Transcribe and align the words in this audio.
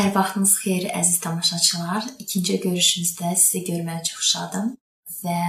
Hər 0.00 0.14
vaxtınız 0.14 0.52
xeyir 0.62 0.84
əziz 0.96 1.18
tamaşaçılar. 1.20 2.06
İkinci 2.24 2.54
görüşümüzdə 2.62 3.34
sizi 3.36 3.60
görməyə 3.66 4.00
çox 4.08 4.30
şadam 4.30 4.70
və 5.18 5.40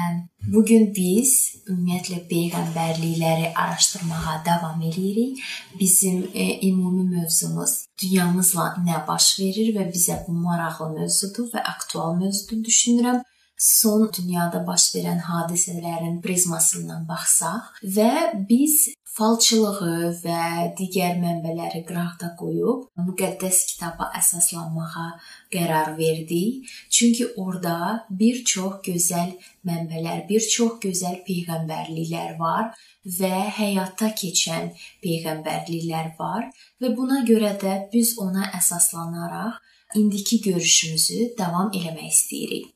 bu 0.51 0.63
gün 0.67 0.89
biz 0.97 1.31
ümumiyyətlə 1.69 2.17
peyğəmbərlikləri 2.31 3.53
araşdırmağa 3.63 4.33
davam 4.49 4.81
edirik. 4.89 5.39
Bizim 5.79 6.17
e, 6.33 6.67
ümumi 6.67 7.05
mövzumuz 7.13 7.77
dünyamızla 8.03 8.65
nə 8.89 8.99
baş 9.07 9.29
verir 9.39 9.71
və 9.77 9.87
bizə 9.93 10.19
bu 10.25 10.35
maraqlı 10.35 10.89
mövzudur 10.97 11.47
və 11.53 11.63
aktual 11.71 12.19
mövzudur 12.19 12.59
düşünürəm 12.67 13.23
son 13.61 14.07
dünyada 14.17 14.63
baş 14.67 14.87
verən 14.95 15.19
hadisələrin 15.27 16.17
prizmasından 16.23 17.05
baxsaq 17.09 17.67
və 17.97 18.13
biz 18.49 18.87
falçılığı 19.11 20.07
və 20.23 20.43
digər 20.79 21.19
mənbələri 21.21 21.81
qıraqda 21.89 22.31
qoyub 22.39 22.87
müqəddəs 23.05 23.59
kitaba 23.73 24.07
əsaslanmağa 24.17 25.05
qərar 25.53 25.93
verdik. 25.99 26.71
Çünki 26.89 27.27
orada 27.43 27.75
bir 28.09 28.41
çox 28.53 28.81
gözəl 28.87 29.35
mənbələr, 29.67 30.25
bir 30.31 30.41
çox 30.55 30.79
gözəl 30.87 31.21
peyğəmbərliklər 31.29 32.37
var 32.41 32.71
və 33.19 33.33
həyata 33.61 34.13
keçən 34.23 34.73
peyğəmbərliklər 35.05 36.13
var 36.17 36.49
və 36.81 36.95
buna 36.97 37.21
görə 37.29 37.53
də 37.61 37.77
biz 37.93 38.17
ona 38.17 38.49
əsaslanaraq 38.57 39.61
indiki 40.01 40.41
görüşümüzü 40.49 41.33
davam 41.37 41.73
eləmək 41.75 42.13
istəyirik. 42.15 42.69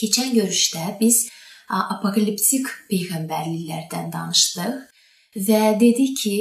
Keçən 0.00 0.34
görüşdə 0.34 0.96
biz 1.00 1.28
apokaliptik 1.70 2.66
peyğəmbərliklərdən 2.90 4.10
danışdıq 4.12 4.74
və 5.48 5.62
dedi 5.80 6.08
ki, 6.18 6.36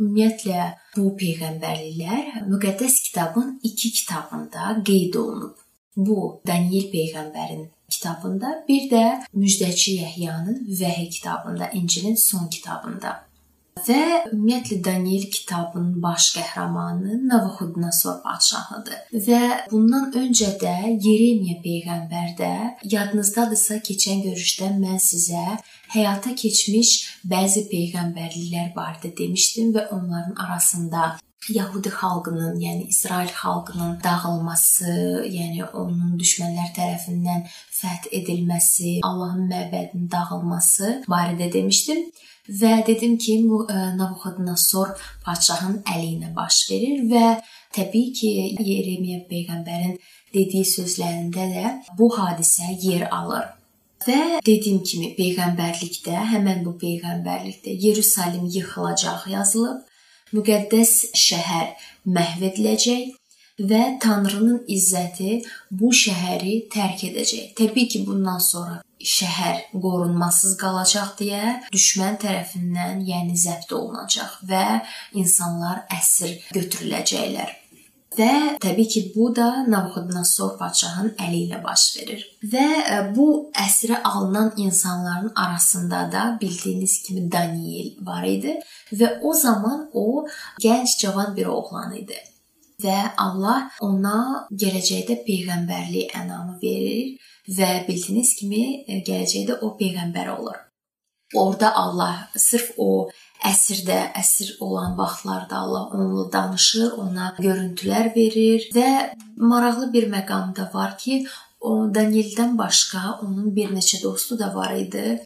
ümumiyyətlə 0.00 0.62
bu 0.96 1.10
peyğəmbərliklər 1.18 2.46
müqəddəs 2.48 3.00
kitabın 3.08 3.58
2 3.62 3.92
kitabında 3.98 4.82
qeyd 4.86 5.18
olunub. 5.22 5.58
Bu 5.96 6.40
Daniel 6.46 6.88
peyğəmbərin 6.94 7.66
kitabında, 7.90 8.64
bir 8.68 8.88
də 8.90 9.04
Müjdəçi 9.36 9.98
Yəhyanın 10.00 10.62
Vəhy 10.80 11.10
kitabında, 11.10 11.70
İncilin 11.72 12.14
son 12.14 12.48
kitabında. 12.48 13.31
Və 13.80 14.28
ümumiyyətlə 14.28 14.76
Daniel 14.84 15.24
kitabının 15.32 15.94
baş 16.02 16.26
qəhrəmanı 16.36 17.16
Navuxudnosor 17.28 18.18
padşahıdır. 18.24 18.98
Və 19.26 19.40
bundan 19.70 20.12
öncə 20.20 20.50
də 20.60 20.74
Yeremiya 20.92 21.56
peyğəmbər 21.64 22.34
də 22.38 22.52
yadınızdadırsa 22.94 23.80
keçən 23.88 24.20
görüşdə 24.28 24.68
mən 24.76 25.00
sizə 25.00 25.56
həyata 25.96 26.36
keçmiş 26.42 26.92
bəzi 27.32 27.64
peyğəmbərliklər 27.72 28.74
barədə 28.76 29.16
demişdim 29.18 29.72
və 29.74 29.88
onların 29.96 30.36
arasında 30.44 31.16
Yahudi 31.48 31.88
xalqının, 31.90 32.60
yəni 32.60 32.84
İsrail 32.92 33.32
xalqının 33.34 33.96
dağılması, 34.04 34.92
yəni 35.26 35.64
onun 35.72 36.12
düşmənlər 36.20 36.68
tərəfindən 36.76 37.48
fəth 37.80 38.06
edilməsi, 38.12 39.00
Allahın 39.02 39.48
məbədinin 39.50 40.06
dağılması 40.12 41.00
barədə 41.08 41.50
demişdim 41.52 42.04
və 42.48 42.86
dedim 42.86 43.16
ki, 43.18 43.38
e, 43.70 43.78
Nabukodnosor 43.98 44.96
padşahın 45.24 45.82
əli 45.94 46.08
ilə 46.16 46.34
baş 46.36 46.66
verir 46.70 47.04
və 47.12 47.26
təbii 47.76 48.12
ki, 48.18 48.30
Yeremiya 48.58 49.22
peyğəmbərin 49.30 49.98
dediyi 50.34 50.64
sözlərində 50.64 51.48
də 51.54 51.64
bu 51.98 52.10
hadisə 52.16 52.74
yer 52.82 53.08
alır. 53.10 53.46
Və 54.06 54.40
dediyim 54.46 54.82
kimi 54.82 55.12
peyğəmbərlikdə, 55.18 56.16
həmin 56.32 56.64
bu 56.66 56.74
peyğəmbərlikdə 56.82 57.76
Yerusalem 57.86 58.48
yıxılacaq 58.50 59.28
yazılıb. 59.30 59.82
Müqəddəs 60.32 60.92
şəhər 61.14 61.74
məhv 62.08 62.46
ediləcək 62.48 63.10
və 63.68 63.82
Tanrının 64.02 64.64
izzəti 64.76 65.42
bu 65.70 65.92
şəhəri 65.94 66.54
tərk 66.72 67.04
edəcək. 67.10 67.52
Təbii 67.58 67.88
ki, 67.92 68.06
bundan 68.06 68.40
sonra 68.42 68.80
şəhər 69.06 69.64
qorunmasız 69.72 70.56
qalacaq 70.60 71.16
deyə 71.20 71.56
düşmən 71.72 72.20
tərəfindən, 72.22 73.02
yəni 73.08 73.38
zəbt 73.38 73.74
olunacaq 73.76 74.38
və 74.48 74.64
insanlar 75.18 75.84
əsir 75.98 76.38
götürüləcəklər. 76.54 77.58
Və 78.12 78.58
təbii 78.60 78.88
ki, 78.92 79.02
bu 79.14 79.30
da 79.36 79.64
Nabukodnosor 79.72 80.58
padşahın 80.58 81.14
əli 81.24 81.46
ilə 81.46 81.62
baş 81.64 81.84
verir. 81.96 82.24
Və 82.54 82.66
e, 82.82 82.98
bu 83.16 83.28
əsirə 83.56 84.02
alınan 84.04 84.52
insanların 84.60 85.32
arasında 85.36 86.02
da 86.12 86.24
bildiyiniz 86.40 86.98
kimi 87.06 87.24
Daniel 87.32 87.94
var 88.06 88.26
idi 88.28 88.58
və 88.92 89.14
o 89.22 89.32
zaman 89.32 89.88
o 89.92 90.26
gənc 90.60 90.98
cavan 91.00 91.32
bir 91.36 91.48
oğlan 91.56 91.96
idi. 92.02 92.18
Və 92.82 92.98
Allah 93.16 93.70
ona 93.80 94.46
gələcəkdə 94.50 95.22
peyğəmbərlik 95.24 96.12
ənamı 96.18 96.58
verir 96.62 97.31
və 97.48 97.70
bildiyiniz 97.88 98.34
kimi 98.38 98.62
e, 98.86 99.00
gələcəkdə 99.06 99.58
o 99.62 99.74
peyğəmbər 99.78 100.30
olur. 100.36 100.58
Orda 101.34 101.72
Allah 101.74 102.28
sırf 102.36 102.74
o 102.76 103.08
əsrdə 103.48 103.98
əsir 104.20 104.56
olan 104.60 104.98
vaxtlarda 104.98 105.56
Allah 105.64 105.88
onunla 105.96 106.26
danışır, 106.32 106.92
ona 107.00 107.32
görüntülər 107.38 108.12
verir 108.16 108.68
və 108.74 109.14
maraqlı 109.36 109.92
bir 109.92 110.10
məqam 110.12 110.52
da 110.56 110.68
var 110.74 110.98
ki, 110.98 111.24
o 111.60 111.88
Danieldən 111.94 112.56
başqa 112.58 113.18
onun 113.22 113.54
bir 113.56 113.72
neçə 113.74 114.02
dostu 114.02 114.38
da 114.38 114.52
var 114.54 114.74
idi 114.76 115.18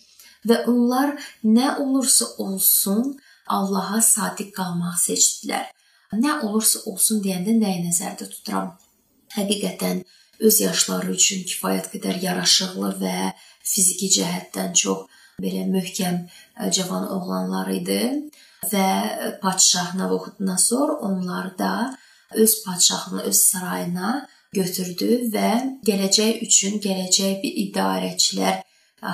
və 0.49 0.63
onlar 0.71 1.17
nə 1.45 1.77
olursa 1.83 2.27
olsun 2.39 3.17
Allaha 3.47 4.01
sadiq 4.03 4.53
qalmağı 4.55 4.99
seçdilər. 4.99 5.67
Nə 6.15 6.41
olursa 6.47 6.83
olsun 6.91 7.23
deyəndə 7.23 7.55
nəyi 7.59 7.83
nəzərdə 7.85 8.29
tuturam? 8.31 8.73
Həqiqətən 9.37 10.03
öz 10.41 10.61
yaşları 10.61 11.13
üçün 11.13 11.45
kifayət 11.49 11.91
qədər 11.95 12.23
yaraşıqlı 12.23 12.91
və 13.03 13.17
fiziki 13.65 14.11
cəhətdən 14.19 14.75
çox 14.83 15.07
belə 15.43 15.67
möhkəm 15.69 16.23
cavan 16.77 17.09
oğlanlar 17.17 17.71
idi 17.75 18.01
və 18.73 18.87
padşah 19.43 19.95
Nabukodnosor 19.95 20.89
onları 21.09 21.59
da 21.59 21.97
öz 22.35 22.65
padşahlığına, 22.65 23.23
öz 23.23 23.37
sarayına 23.37 24.29
götürdü 24.53 25.11
və 25.35 25.51
gələcək 25.87 26.41
üçün 26.47 26.81
gələcək 26.81 27.43
bir 27.43 27.61
idarəçilər 27.67 28.63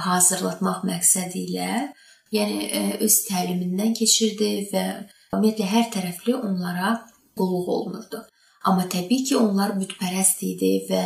hazırlatmaq 0.06 0.84
məqsədi 0.89 1.47
ilə, 1.49 1.72
yəni 2.33 2.99
öz 3.04 3.16
təlimindən 3.28 3.97
keçirdi 3.99 4.53
və 4.72 4.84
ümumiyyətlə 5.33 5.69
hər 5.75 5.91
tərəfli 5.97 6.37
onlara 6.39 6.94
qulluq 7.37 7.69
olunurdu. 7.77 8.22
Amma 8.65 8.87
təbii 8.89 9.25
ki, 9.28 9.37
onlar 9.37 9.77
bütpərəst 9.81 10.45
idi 10.47 10.73
və 10.91 11.05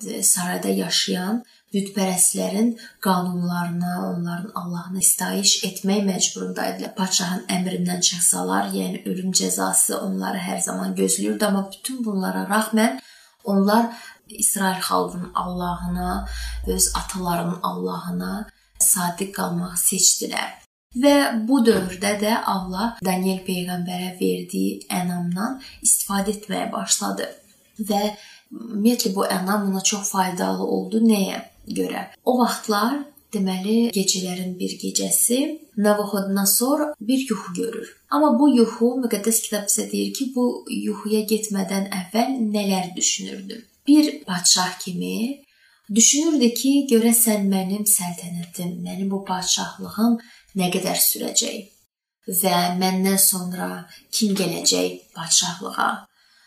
sarayda 0.00 0.68
yaşayan 0.68 1.42
bütpərəstlərin 1.74 2.72
qanunlarına, 3.04 3.92
onların 4.10 4.52
Allahını 4.54 5.02
istayiş 5.04 5.52
etmək 5.68 6.02
məcburunda 6.08 6.66
idilər. 6.72 6.94
Padşahın 6.96 7.44
əmrindən 7.56 8.00
çıxsalar, 8.08 8.72
yəni 8.74 9.04
ölüm 9.10 9.34
cəzası 9.40 10.00
onları 10.00 10.40
hər 10.48 10.62
zaman 10.66 10.96
gözləyirdi, 10.98 11.44
amma 11.46 11.66
bütün 11.72 12.00
bunlara 12.04 12.46
rəğmən 12.50 12.98
onlar 13.44 13.92
İsrail 14.28 14.80
xalqının 14.80 15.32
Allahına, 15.34 16.28
öz 16.66 16.92
atalarının 16.96 17.60
Allahına 17.62 18.48
sadiq 18.78 19.32
qalmağı 19.32 19.76
seçdilər. 19.76 20.69
Və 20.98 21.14
bu 21.46 21.60
dövrdə 21.62 22.16
də 22.18 22.32
Allah 22.50 22.96
Daniel 23.04 23.38
peyğəmbərə 23.46 24.16
verdiyi 24.18 24.80
ənamdan 24.90 25.60
istifadə 25.86 26.34
etməyə 26.34 26.66
başladı. 26.72 27.28
Və 27.78 28.00
ümumiyyətlə 28.50 29.14
bu 29.14 29.26
ənam 29.30 29.68
ona 29.70 29.82
çox 29.86 30.10
faydalı 30.10 30.66
oldu. 30.66 30.98
Nəyə 31.06 31.44
görə? 31.78 32.08
O 32.24 32.38
vaxtlar 32.42 32.98
Deməli, 33.30 33.92
gecələrin 33.94 34.56
bir 34.58 34.72
gecəsi 34.82 35.36
Navahodnasor 35.76 36.80
bir 37.00 37.20
yuxu 37.30 37.52
görür. 37.54 37.92
Amma 38.10 38.32
bu 38.40 38.48
yuxu 38.50 38.88
müqəddəs 39.04 39.38
kitab 39.44 39.68
bizə 39.68 39.84
deyir 39.92 40.10
ki, 40.16 40.32
bu 40.34 40.64
yuxuya 40.66 41.20
getmədən 41.30 41.86
əvvəl 42.00 42.32
nələr 42.56 42.90
düşünürdü. 42.96 43.60
Bir 43.86 44.10
padşah 44.26 44.74
kimi 44.82 45.44
düşünürdü 45.94 46.50
ki, 46.60 46.72
görəsən 46.90 47.46
mənim 47.54 47.86
səltənətim, 47.86 48.80
mənim 48.82 49.14
bu 49.14 49.22
padşahlığım 49.30 50.18
nə 50.56 50.70
qədər 50.74 50.98
sürəcək 50.98 51.68
və 52.42 52.56
məndən 52.80 53.18
sonra 53.18 53.68
kim 54.12 54.34
gələcək 54.38 55.12
padşahlığa 55.14 55.90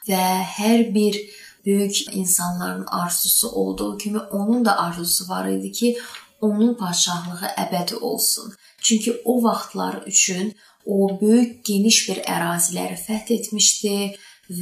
və 0.07 0.23
hər 0.57 0.89
bir 0.95 1.19
böyük 1.65 2.15
insanların 2.15 2.85
arzusu 2.87 3.49
olduğu 3.49 3.97
kimi 3.97 4.19
onun 4.19 4.65
da 4.65 4.77
arzusu 4.79 5.29
var 5.29 5.47
idi 5.49 5.71
ki, 5.71 5.97
onun 6.41 6.75
padşahlığı 6.75 7.47
əbədi 7.57 7.95
olsun. 7.95 8.53
Çünki 8.81 9.21
o 9.25 9.43
vaxtlar 9.43 10.01
üçün 10.05 10.55
o 10.85 11.21
böyük 11.21 11.65
geniş 11.65 12.09
bir 12.09 12.19
əraziləri 12.27 12.97
fəth 12.99 13.31
etmişdi 13.33 13.95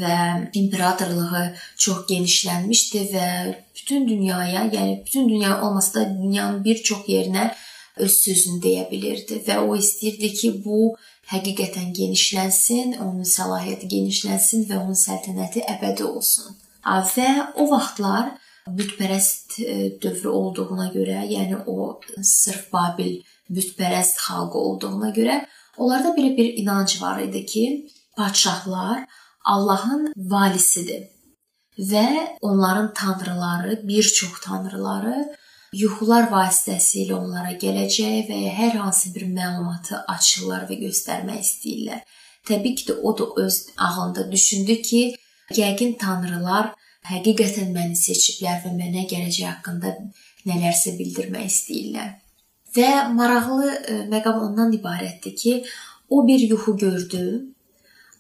və 0.02 0.18
imperatorluğu 0.54 1.46
çox 1.78 2.06
genişlənmişdi 2.10 3.02
və 3.16 3.28
bütün 3.76 4.08
dünyaya, 4.10 4.68
yəni 4.76 5.06
bütün 5.06 5.30
dünya 5.30 5.62
olmasa 5.62 6.00
da 6.00 6.10
dünyanın 6.10 6.64
bir 6.64 6.84
çox 6.84 7.08
yerinə 7.08 7.52
öz 7.98 8.14
sözünü 8.24 8.62
deyə 8.64 8.86
bilirdi 8.92 9.42
və 9.48 9.58
o 9.66 9.76
istəyirdi 9.76 10.32
ki, 10.40 10.52
bu 10.66 10.96
həqiqətən 11.32 11.92
genişlənsin, 11.98 12.98
onun 13.04 13.28
səlahiyyəti 13.28 13.90
genişlənsin 13.96 14.68
və 14.70 14.80
onun 14.84 14.98
səltənəti 14.98 15.66
əbədi 15.76 16.08
olsun. 16.08 16.58
Və 16.86 17.30
o 17.62 17.68
vaxtlar 17.72 18.32
bütpərəst 18.78 19.60
e, 19.62 19.76
dövrü 20.02 20.30
olduğuna 20.30 20.90
görə, 20.96 21.24
yəni 21.30 21.64
o 21.68 22.00
sırf 22.22 22.72
Babil 22.74 23.20
bütpərəst 23.50 24.22
xalq 24.26 24.56
olduğuna 24.56 25.12
görə 25.16 25.42
onlarda 25.78 26.14
belə 26.18 26.36
bir 26.38 26.54
inanc 26.62 27.02
var 27.02 27.22
idi 27.22 27.46
ki, 27.46 27.66
padşahlar 28.18 29.06
Allahın 29.46 30.14
valisidir 30.16 31.10
və 31.78 32.38
onların 32.42 32.94
tanrıları, 32.94 33.88
bir 33.88 34.04
çox 34.04 34.42
tanrıları 34.44 35.36
yuxular 35.72 36.28
vasitəsilə 36.32 37.16
onlara 37.16 37.54
gələcək 37.60 38.28
və 38.28 38.40
ya 38.46 38.52
hər 38.58 38.78
hansı 38.82 39.14
bir 39.16 39.28
məlumatı 39.32 40.02
açırlar 40.14 40.66
və 40.70 40.78
göstərmək 40.82 41.40
istəyirlər. 41.46 42.02
Təbii 42.48 42.76
ki 42.76 42.88
də 42.90 42.98
o 43.00 43.14
da 43.18 43.28
öz 43.44 43.60
ağlında 43.78 44.32
düşündü 44.32 44.76
ki, 44.88 45.02
yəqin 45.56 45.96
tanrılar 46.02 46.74
həqiqətən 47.08 47.72
məni 47.76 47.96
seçiblər 47.96 48.60
və 48.66 48.74
mənə 48.76 49.06
gələcək 49.12 49.48
haqqında 49.48 49.96
nələrsə 50.50 50.98
bildirmək 51.00 51.48
istəyirlər. 51.48 52.12
Və 52.76 52.92
maraqlı 53.16 53.72
e, 53.72 53.96
məqam 54.12 54.44
ondan 54.48 54.76
ibarətdir 54.76 55.36
ki, 55.36 55.56
o 56.10 56.28
bir 56.28 56.40
yuxu 56.40 56.78
gördü, 56.78 57.24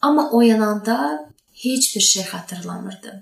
amma 0.01 0.29
oyananda 0.31 0.97
heç 1.63 1.95
bir 1.95 2.01
şey 2.01 2.23
xatırlamırdı. 2.31 3.13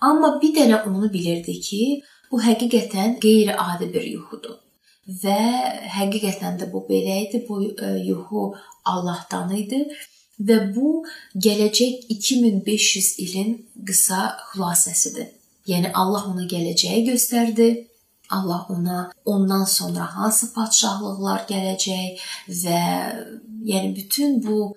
Amma 0.00 0.38
bir 0.42 0.54
dənə 0.54 0.82
onu 0.86 1.12
bilirdi 1.12 1.60
ki, 1.60 2.02
bu 2.34 2.40
həqiqətən 2.42 3.12
qeyri-adi 3.22 3.86
bir 3.94 4.06
yuxudur. 4.10 4.56
Və 5.22 5.40
həqiqətən 5.96 6.58
də 6.60 6.66
bu 6.72 6.80
belə 6.88 7.20
idi. 7.26 7.44
Bu 7.48 7.60
e, 7.62 7.90
yuxu 8.08 8.42
Allahdan 8.92 9.52
idi 9.54 9.84
və 10.48 10.56
bu 10.74 11.04
gələcək 11.46 12.08
2500 12.16 13.10
ilin 13.24 13.52
qısa 13.90 14.22
xülasəsidir. 14.50 15.28
Yəni 15.70 15.92
Allah 16.02 16.26
ona 16.32 16.48
gələcəyi 16.54 17.04
göstərdi. 17.12 17.68
Allah 18.34 18.66
ona 18.74 18.98
ondan 19.24 19.64
sonra 19.76 20.08
hansı 20.16 20.50
padşahlıqlar 20.56 21.46
gələcək 21.52 22.26
və 22.64 22.82
yəni 23.70 23.94
bütün 24.00 24.40
bu 24.46 24.74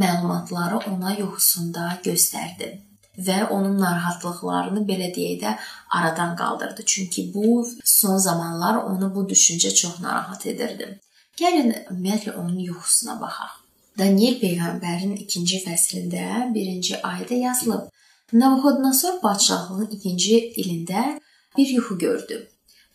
məlumatları 0.00 0.78
ona 0.94 1.16
yuxusunda 1.18 1.90
göstərdi 2.04 2.85
və 3.18 3.38
onun 3.50 3.78
narahatlıqlarını 3.80 4.84
belə 4.88 5.10
deyək 5.16 5.40
də 5.42 5.56
aradan 5.98 6.36
qaldırdı. 6.36 6.82
Çünki 6.86 7.34
bu 7.34 7.66
son 7.84 8.16
zamanlar 8.16 8.76
onu 8.76 9.14
bu 9.14 9.26
düşüncə 9.30 9.74
çox 9.74 10.00
narahat 10.00 10.46
edirdi. 10.46 11.00
Gəlin 11.36 11.72
ümumiyyətlə 11.90 12.36
onun 12.36 12.58
yuxusuna 12.58 13.20
baxaq. 13.20 13.52
Daniel 13.98 14.36
peyğəmbərin 14.40 15.14
2-ci 15.24 15.62
fəslində 15.64 16.24
1-ci 16.54 17.00
ayədə 17.00 17.40
yazılıb: 17.42 17.88
Navuxodnosor 18.32 19.20
padşahlığının 19.20 19.90
2-ci 19.96 20.40
ilində 20.62 21.04
bir 21.56 21.68
yuxu 21.78 21.98
gördü. 21.98 22.42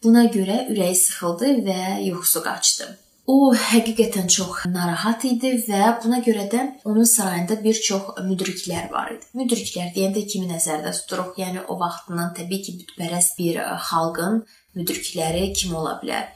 Buna 0.04 0.26
görə 0.26 0.68
ürəyi 0.74 0.98
sıxıldı 0.98 1.56
və 1.68 1.80
yuxusu 2.08 2.44
qaçdı. 2.44 2.90
O 3.30 3.54
həqiqətən 3.54 4.28
çox 4.34 4.64
narahat 4.74 5.26
idi 5.30 5.52
və 5.68 5.82
buna 6.04 6.20
görə 6.26 6.48
də 6.50 6.62
onun 6.90 7.06
sarayında 7.06 7.60
bir 7.64 7.78
çox 7.88 8.18
müdriklər 8.26 8.90
var 8.92 9.12
idi. 9.14 9.28
Müdriklər 9.38 9.92
deyəndə 9.96 10.26
kimi 10.32 10.50
nəzərdə 10.50 10.94
tuturuq? 10.98 11.38
Yəni 11.38 11.62
o 11.68 11.78
vaxtından 11.80 12.34
təbii 12.38 12.64
ki, 12.66 12.76
bütpərəst 12.82 13.38
bir 13.38 13.62
xalqın 13.90 14.42
müdrikləri 14.76 15.52
kim 15.54 15.78
ola 15.78 16.00
bilər? 16.02 16.28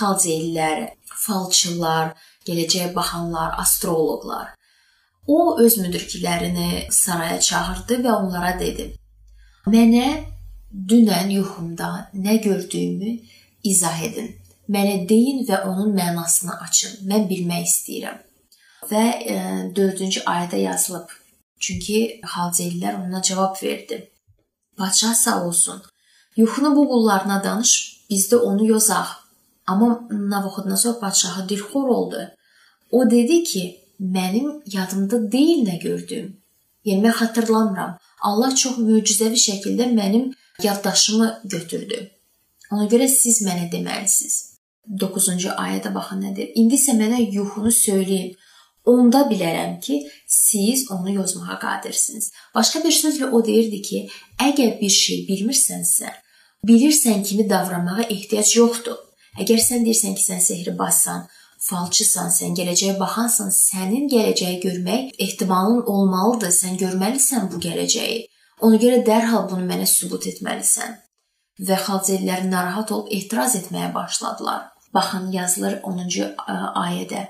Xalcelilər, 0.00 0.84
falçılar, 1.26 2.12
gələcəyə 2.48 2.90
baxanlar, 2.96 3.54
astroloqlar. 3.62 4.52
O 5.26 5.56
öz 5.62 5.78
müdriklərini 5.80 6.86
saraya 6.92 7.40
çağırdı 7.40 8.02
və 8.04 8.12
onlara 8.12 8.58
dedi: 8.60 8.90
"Mənə 9.66 10.08
dünən 10.90 11.30
yuxumda 11.30 12.10
nə 12.14 12.42
gördüyümü 12.42 13.20
izah 13.64 14.02
edin. 14.02 14.43
Mənə 14.68 15.08
deyin 15.08 15.44
və 15.48 15.62
onun 15.68 15.92
mənasını 15.96 16.54
açın. 16.66 17.02
Mən 17.10 17.28
bilmək 17.28 17.66
istəyirəm." 17.68 18.22
Və 18.90 19.04
4-cü 19.76 20.20
e, 20.20 20.24
ayədə 20.34 20.60
yazılıb. 20.62 21.08
Çünki 21.60 22.20
Xalcelilər 22.34 23.00
ona 23.06 23.22
cavab 23.22 23.62
verdi. 23.62 24.10
Padşah 24.76 25.14
sağ 25.14 25.44
olsun. 25.46 25.82
Yuxunu 26.36 26.76
bu 26.76 26.88
qullarına 26.88 27.44
danış, 27.44 27.72
biz 28.10 28.32
də 28.32 28.36
onu 28.36 28.66
yozaq. 28.66 29.08
Amma 29.66 30.08
Navuxodnosor 30.10 31.00
padşahı 31.00 31.48
dilxor 31.48 31.88
oldu. 31.88 32.30
O 32.90 33.10
dedi 33.10 33.44
ki, 33.44 33.80
mənim 34.00 34.62
yadımda 34.66 35.32
deyil 35.32 35.64
nə 35.68 35.78
gördüyüm. 35.82 36.36
Yəni 36.84 37.06
mən 37.06 37.14
xatırlamıram. 37.20 37.96
Allah 38.20 38.54
çox 38.54 38.76
möcüzəvi 38.78 39.38
şəkildə 39.48 39.86
mənim 39.94 40.32
yaddaşımı 40.62 41.40
götürdü. 41.44 42.10
Ona 42.72 42.86
görə 42.92 43.08
siz 43.08 43.42
mənə 43.46 43.70
deməlisiniz. 43.72 44.53
9-cu 45.00 45.54
ayədə 45.64 45.94
baxın 45.94 46.24
nə 46.24 46.34
deyir. 46.36 46.50
İndi 46.60 46.78
isə 46.80 46.96
mənə 46.98 47.20
yuxunu 47.22 47.72
söyləyin. 47.72 48.34
Onda 48.84 49.22
bilərəm 49.30 49.78
ki, 49.80 50.02
siz 50.28 50.90
onu 50.92 51.14
yozmağa 51.14 51.56
qadirsiniz. 51.62 52.30
Başqa 52.54 52.82
bir 52.84 52.92
sözlə 52.92 53.30
o 53.32 53.40
deyirdi 53.44 53.80
ki, 53.82 54.00
əgər 54.44 54.74
bir 54.80 54.92
şey 54.92 55.22
bilmirsənsə, 55.28 56.10
bilirsən 56.68 57.24
kimi 57.24 57.48
davranmağa 57.48 58.10
ehtiyac 58.10 58.52
yoxdur. 58.58 58.98
Əgər 59.40 59.62
sən 59.68 59.88
deyirsən 59.88 60.18
ki, 60.18 60.26
sən 60.28 60.44
sehrbazsan, 60.44 61.24
falçısan, 61.64 62.28
sən 62.28 62.52
gələcəyə 62.58 62.98
baxansan, 63.00 63.48
sənin 63.56 64.04
gələcəyi 64.12 64.60
görmək 64.66 65.16
ehtimalın 65.26 65.80
olmalıdır. 65.94 66.52
Sən 66.52 66.76
görməlisən 66.84 67.48
bu 67.52 67.62
gələcəyi. 67.64 68.20
Ona 68.64 68.78
görə 68.84 69.00
dərhal 69.06 69.48
bunu 69.48 69.64
mənə 69.70 69.88
sübut 69.88 70.28
etməlisən. 70.28 71.00
Və 71.64 71.80
xalcelilər 71.86 72.44
narahat 72.50 72.92
olub 72.92 73.10
etiraz 73.14 73.56
etməyə 73.56 73.94
başladılar. 73.94 74.73
Baxın 74.94 75.30
yazılır 75.32 75.80
10-cu 75.82 76.26
ayədə. 76.84 77.22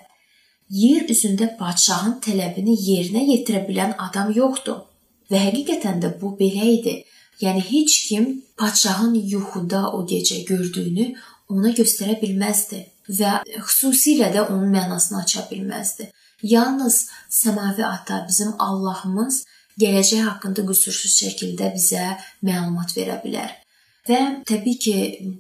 Yer 0.71 1.09
üzündə 1.15 1.51
padşahın 1.59 2.19
tələbini 2.25 2.75
yerinə 2.89 3.23
yetirə 3.31 3.65
bilən 3.69 3.95
adam 4.07 4.33
yoxdur. 4.37 4.83
Və 5.31 5.41
həqiqətən 5.47 6.03
də 6.05 6.11
bu 6.21 6.35
belə 6.41 6.67
idi. 6.79 6.95
Yəni 7.41 7.63
heç 7.71 7.95
kim 8.09 8.27
padşahın 8.57 9.15
yuxuda 9.15 9.91
o 9.97 10.05
gecə 10.07 10.45
gördüyünü 10.49 11.07
ona 11.49 11.73
göstərə 11.79 12.21
bilməzdi 12.21 12.85
və 13.19 13.33
xüsusilə 13.57 14.31
də 14.37 14.47
onun 14.49 14.71
mənasını 14.77 15.23
aça 15.23 15.49
bilməzdi. 15.51 16.11
Yalnız 16.43 17.09
səmavi 17.41 17.85
ata, 17.85 18.25
bizim 18.29 18.55
Allahımız 18.59 19.45
gələcək 19.81 20.25
haqqında 20.29 20.65
qüsursuz 20.71 21.19
şəkildə 21.23 21.73
bizə 21.75 22.07
məlumat 22.43 22.97
verə 22.97 23.21
bilər. 23.25 23.64
Və 24.09 24.21
təbii 24.45 24.79
ki, 24.85 24.97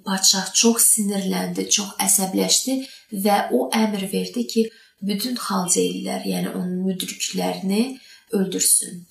padşah 0.06 0.52
çox 0.56 0.86
sinirləndi, 0.94 1.66
çox 1.76 1.90
əsəbləşdi 2.00 2.78
və 3.24 3.40
o 3.52 3.66
əmr 3.76 4.06
verdi 4.12 4.46
ki, 4.48 4.68
bütün 5.04 5.36
xalcelilər, 5.36 6.24
yəni 6.24 6.54
onun 6.54 6.78
müdriklərini 6.86 7.82
öldürsün. 8.32 9.04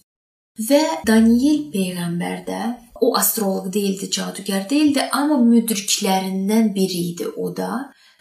Və 0.70 0.82
Daniel 1.06 1.68
peyğəmbər 1.74 2.44
də 2.50 2.62
o 3.02 3.14
astroloq 3.18 3.70
deyildi, 3.74 4.10
cadugar 4.12 4.68
deyildi, 4.70 5.06
amma 5.12 5.38
müdriklərindən 5.42 6.74
biri 6.76 7.08
idi 7.14 7.30
o 7.38 7.50
da 7.58 7.72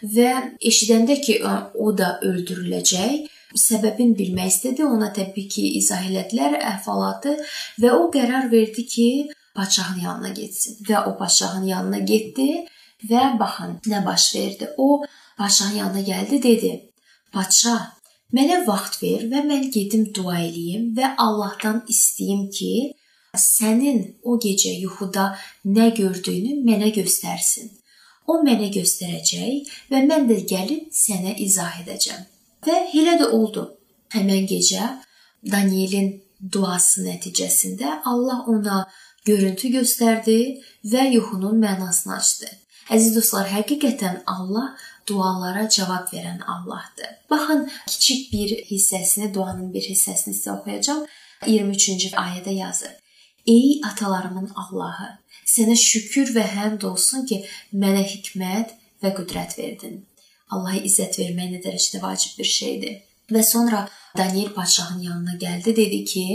və 0.03 0.31
eşidəndə 0.69 1.19
ki, 1.23 1.39
o 1.73 1.93
da 1.97 2.17
öldürüləcək, 2.29 3.29
səbəbini 3.57 4.17
bilmək 4.17 4.49
istədi. 4.53 4.85
Ona 4.85 5.11
təbii 5.15 5.49
ki, 5.49 5.69
izah 5.79 6.05
elədilər 6.09 6.57
əhvalatı 6.61 7.37
və 7.81 7.93
o 7.97 8.09
qərar 8.13 8.49
verdi 8.51 8.85
ki, 8.85 9.09
padşahın 9.55 9.99
yanına 9.99 10.29
getsin 10.29 10.79
və 10.89 11.03
o 11.09 11.17
padşahın 11.17 11.65
yanına 11.73 11.99
getdi 12.11 12.47
və 13.09 13.23
baxın 13.39 13.79
nə 13.85 14.05
baş 14.05 14.35
verdi. 14.35 14.69
O 14.77 15.03
padşahın 15.37 15.75
yanına 15.75 16.01
gəldi, 16.01 16.43
dedi: 16.43 16.71
"Padşah, 17.33 17.91
Mənə 18.33 18.63
vaxt 18.65 18.95
ver 19.03 19.27
və 19.29 19.43
mən 19.45 19.67
gedim 19.73 20.07
dua 20.17 20.39
eləyim 20.41 20.85
və 20.97 21.11
Allahdan 21.21 21.83
istəyim 21.93 22.47
ki, 22.57 22.71
sənin 23.37 23.99
o 24.25 24.39
gecə 24.45 24.71
yuxuda 24.81 25.25
nə 25.75 25.91
gördüyünü 25.99 26.55
mənə 26.65 26.89
göstərsin. 26.95 27.69
O 28.25 28.39
mənə 28.47 28.71
göstərəcək 28.73 29.69
və 29.91 30.01
mən 30.09 30.25
də 30.31 30.39
gəlib 30.49 30.89
sənə 31.03 31.35
izah 31.45 31.77
edəcəm. 31.83 32.25
Və 32.65 32.79
elə 33.01 33.19
də 33.21 33.29
oldu. 33.37 33.67
Həmin 34.15 34.49
gecə 34.49 34.89
Danielin 35.53 36.09
duası 36.53 37.05
nəticəsində 37.05 37.99
Allah 38.09 38.45
ona 38.49 38.83
görüntü 39.27 39.71
göstərdi 39.77 40.39
və 40.93 41.07
yuxunun 41.13 41.59
mənasını 41.63 42.17
açdı. 42.17 42.49
Əziz 42.91 43.15
dostlar, 43.15 43.47
həqiqətən 43.47 44.23
Allah 44.27 44.73
dualara 45.07 45.69
cavab 45.69 46.09
verən 46.11 46.41
Allahdır. 46.53 47.11
Baxın, 47.29 47.69
kiçik 47.87 48.33
bir 48.33 48.55
hissəsini, 48.69 49.33
duanın 49.33 49.73
bir 49.73 49.87
hissəsini 49.91 50.35
sizə 50.35 50.57
oxuyacağam. 50.57 51.05
23-cü 51.47 52.13
ayədə 52.19 52.53
yazır: 52.55 52.91
Ey 53.47 53.81
atalarımın 53.89 54.51
Allahı, 54.55 55.09
sənə 55.55 55.75
şükür 55.75 56.33
və 56.35 56.43
həmd 56.55 56.85
olsun 56.87 57.25
ki, 57.29 57.43
mənə 57.73 58.03
hikmət 58.07 58.75
və 59.03 59.11
qüdrət 59.17 59.57
verdin. 59.59 60.03
Allaha 60.51 60.83
izzət 60.87 61.19
vermək 61.19 61.55
nə 61.55 61.63
dərəcədə 61.65 62.03
vacib 62.03 62.39
bir 62.39 62.49
şeydir. 62.59 62.99
Və 63.31 63.43
sonra 63.43 63.87
Daniel 64.17 64.51
padşahın 64.53 65.01
yanına 65.01 65.35
gəldi, 65.41 65.75
dedi 65.75 66.03
ki, 66.05 66.25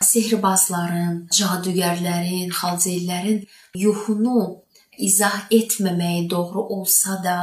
Sehrbazların, 0.00 1.26
cadugərlərin, 1.28 2.48
xalcellərin 2.56 3.42
yuxunu 3.76 4.62
izah 4.96 5.36
etməməyi 5.52 6.22
doğru 6.30 6.62
olsa 6.76 7.18
da, 7.24 7.40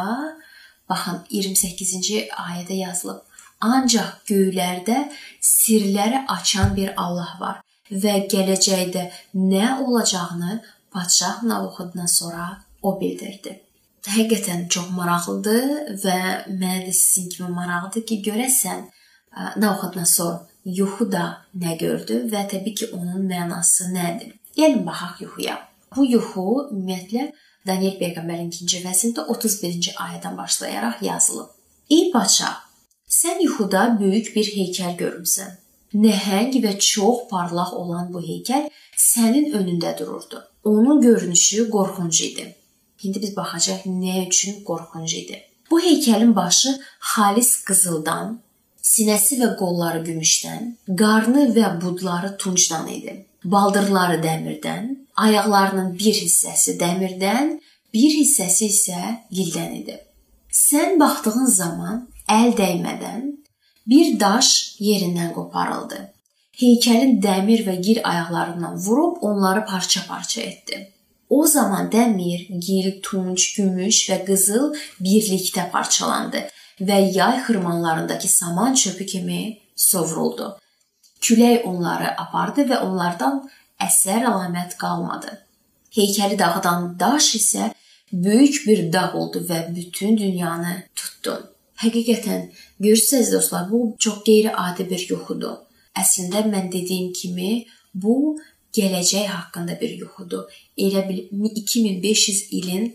baxın 0.89 1.19
28-ci 1.29 2.23
ayədə 2.33 2.79
yazılıb. 2.81 3.21
Ancaq 3.61 4.25
göylərdə 4.29 4.97
sirləri 5.41 6.23
açan 6.33 6.73
bir 6.77 6.93
Allah 7.03 7.37
var 7.39 7.61
və 7.91 8.15
gələcəkdə 8.33 9.05
nə 9.37 9.79
olacağını 9.85 10.59
padşah 10.93 11.43
Navuxuddan 11.43 12.09
sonra 12.09 12.49
o 12.81 12.99
bildirdi. 12.99 13.53
Həqiqətən 14.07 14.67
çox 14.73 14.89
maraqlıdır 14.97 15.97
və 16.03 16.19
mənə 16.49 16.85
də 16.87 16.93
sizin 16.95 17.29
kimi 17.29 17.49
maraqlıdır 17.53 18.05
ki, 18.09 18.21
görəsən 18.27 18.85
Navuxuddan 20.67 20.75
yuxuda 20.75 21.25
nə 21.55 21.77
gördü 21.79 22.15
və 22.31 22.47
təbii 22.51 22.75
ki, 22.75 22.87
onun 22.91 23.23
mənası 23.27 23.87
nədir? 23.93 24.33
Gəlin 24.57 24.85
baxaq 24.85 25.21
yuxuya. 25.21 25.55
Bu 25.95 26.03
yuxu 26.05 26.43
ümumiyyətlə 26.71 27.31
Daniel 27.67 27.95
peyğəmbərin 28.01 28.49
2-ci 28.51 28.81
fəslində 28.83 29.23
31-ci 29.31 29.93
ayədən 29.95 30.35
başlayaraq 30.37 31.03
yazılıb. 31.03 31.47
Ey 31.89 32.11
padşah, 32.11 32.55
sən 33.07 33.39
yuxuda 33.45 33.97
böyük 33.99 34.35
bir 34.35 34.45
heykəl 34.57 34.97
görmüsən. 34.99 35.55
Nəhəng 35.95 36.59
və 36.63 36.73
çox 36.79 37.29
parlaq 37.31 37.71
olan 37.73 38.11
bu 38.13 38.19
heykəl 38.21 38.67
sənin 38.97 39.53
önündə 39.55 39.97
dururdu. 39.99 40.43
Onun 40.63 41.01
görünüşü 41.01 41.69
qorxunc 41.69 42.21
idi. 42.21 42.55
İndi 43.03 43.21
biz 43.21 43.35
baxacağıq 43.37 43.87
nə 43.87 44.27
üçün 44.27 44.63
qorxunc 44.67 45.13
idi. 45.13 45.43
Bu 45.71 45.79
heykəlin 45.79 46.35
başı 46.35 46.79
xalis 46.99 47.63
qızıldan, 47.63 48.41
sinəsi 48.87 49.37
və 49.41 49.53
qolları 49.59 50.03
gümüşdən, 50.07 50.67
qarnı 51.01 51.47
və 51.57 51.71
budları 51.81 52.35
tuncdan 52.41 52.87
idi. 52.91 53.15
Baldırları 53.43 54.19
dəmirdən, 54.23 54.89
ayaqlarının 55.23 55.93
bir 56.01 56.15
hissəsi 56.23 56.77
dəmirdən, 56.81 57.55
bir 57.93 58.11
hissəsi 58.19 58.69
isə 58.71 59.01
gildən 59.31 59.73
idi. 59.81 59.97
Sən 60.51 60.97
baxdığın 61.01 61.49
zaman 61.61 62.03
əl 62.39 62.53
dəymədən 62.59 63.25
bir 63.91 64.19
daş 64.19 64.51
yerindən 64.83 65.33
qoparıldı. 65.35 65.99
Heykəlin 66.61 67.19
dəmir 67.23 67.63
və 67.67 67.75
gil 67.87 67.99
ayaqlarından 68.03 68.77
vurub 68.85 69.17
onları 69.21 69.65
parça-parça 69.65 70.41
etdi. 70.41 70.79
O 71.29 71.45
zaman 71.47 71.89
dəmir, 71.91 72.47
gil, 72.67 72.87
tunç, 73.03 73.53
gümüş 73.57 73.97
və 74.09 74.17
qızıl 74.25 74.73
birlikdə 75.03 75.69
parçalandı 75.71 76.47
və 76.79 76.97
yay 77.15 77.41
xırmanlarındakı 77.45 78.27
saman 78.27 78.73
çöpü 78.73 79.05
kimi 79.05 79.57
sovruldu. 79.75 80.57
Külək 81.21 81.63
onları 81.65 82.13
apardı 82.21 82.67
və 82.69 82.79
onlardan 82.85 83.41
əsər 83.81 84.25
əlamət 84.29 84.77
qalmadı. 84.77 85.33
Heykəli 85.97 86.37
dağıdan 86.39 86.99
daş 86.99 87.35
isə 87.35 87.71
böyük 88.11 88.67
bir 88.67 88.93
dağ 88.93 89.11
oldu 89.13 89.45
və 89.49 89.75
bütün 89.75 90.17
dünyanı 90.17 90.83
tutdu. 90.95 91.37
Həqiqətən 91.77 92.49
görürsüz 92.79 93.31
dostlar, 93.33 93.71
bu 93.71 93.95
çox 93.99 94.23
qeyri-adi 94.25 94.89
bir 94.89 95.09
yuxudur. 95.09 95.57
Əslində 95.97 96.43
mən 96.45 96.71
dediyim 96.73 97.11
kimi, 97.13 97.65
bu 97.93 98.37
gələcək 98.77 99.27
haqqında 99.27 99.79
bir 99.81 99.97
yuxudur. 100.01 100.45
Elə 100.77 101.03
bil 101.09 101.19
2500 101.55 102.41
ilin 102.51 102.87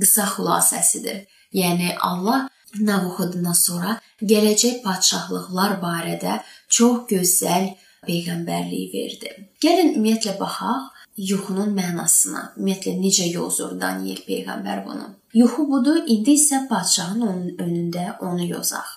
qısa 0.00 0.28
xülasəsidir. 0.34 1.24
Yəni 1.52 1.94
Allah 2.00 2.48
Navuxudundan 2.80 3.56
sonra 3.56 3.96
gələcək 4.20 4.82
padşahlıqlar 4.84 5.78
barədə 5.82 6.40
çox 6.68 7.06
gözəl 7.12 7.72
peyğəmbərliyi 8.06 8.92
verdi. 8.92 9.32
Gəlin 9.62 9.94
ümumiyyətlə 9.94 10.36
baxaq 10.40 10.92
yuxunun 11.16 11.72
mənasına. 11.76 12.42
Ümumiyyətlə 12.56 12.94
necə 13.00 13.30
yozur 13.32 13.74
Daniel 13.80 14.20
peyğəmbər 14.28 14.84
bunu? 14.86 15.08
Yuxu 15.36 15.66
budur, 15.70 16.02
indi 16.06 16.36
isə 16.38 16.66
padşahın 16.70 17.26
onun 17.26 17.50
önündə 17.64 18.06
onu 18.24 18.46
yozaq. 18.52 18.88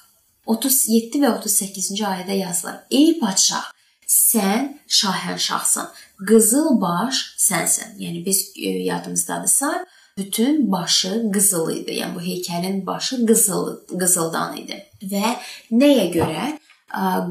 37 0.50 1.22
və 1.24 1.34
38-ci 1.38 2.06
ayədə 2.10 2.40
yazılır. 2.40 2.80
Ey 2.92 3.18
padşah, 3.22 3.70
sən 4.10 4.70
şahənşahsan. 5.00 5.92
Qızıl 6.28 6.80
baş 6.82 7.22
sənsən. 7.38 7.98
Yəni 8.02 8.24
biz 8.26 8.40
e, 8.58 8.70
yadımızdadırsa, 8.90 9.86
bütün 10.20 10.72
başı 10.72 11.14
qızıl 11.34 11.72
idi. 11.80 12.00
Yəni 12.02 12.16
bu 12.16 12.22
heykəlin 12.30 12.86
başı 12.86 13.24
qızıl 13.26 13.66
qızıldan 14.00 14.58
idi. 14.64 14.84
Və 15.12 15.36
nəyə 15.72 16.10
görə? 16.14 16.50